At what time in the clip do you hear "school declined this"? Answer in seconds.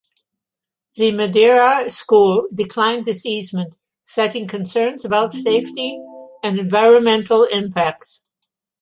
1.91-3.23